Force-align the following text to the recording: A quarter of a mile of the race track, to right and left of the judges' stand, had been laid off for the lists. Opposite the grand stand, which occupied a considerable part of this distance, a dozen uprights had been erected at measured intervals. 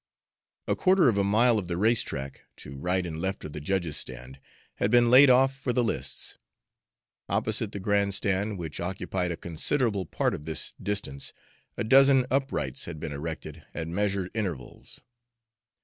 A 0.67 0.75
quarter 0.75 1.09
of 1.09 1.19
a 1.19 1.23
mile 1.23 1.59
of 1.59 1.67
the 1.67 1.77
race 1.77 2.01
track, 2.01 2.45
to 2.55 2.75
right 2.75 3.05
and 3.05 3.21
left 3.21 3.43
of 3.45 3.53
the 3.53 3.61
judges' 3.61 3.97
stand, 3.97 4.39
had 4.77 4.89
been 4.89 5.11
laid 5.11 5.29
off 5.29 5.55
for 5.55 5.73
the 5.73 5.83
lists. 5.83 6.39
Opposite 7.29 7.71
the 7.71 7.79
grand 7.79 8.15
stand, 8.15 8.57
which 8.57 8.79
occupied 8.79 9.31
a 9.31 9.37
considerable 9.37 10.07
part 10.07 10.33
of 10.33 10.45
this 10.45 10.73
distance, 10.81 11.33
a 11.77 11.83
dozen 11.83 12.25
uprights 12.31 12.85
had 12.85 12.99
been 12.99 13.11
erected 13.11 13.61
at 13.75 13.87
measured 13.87 14.31
intervals. 14.33 15.01